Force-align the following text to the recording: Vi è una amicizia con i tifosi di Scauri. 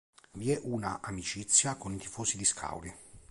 Vi 0.31 0.49
è 0.51 0.59
una 0.63 0.99
amicizia 1.03 1.75
con 1.75 1.93
i 1.93 1.97
tifosi 1.97 2.35
di 2.35 2.43
Scauri. 2.43 2.91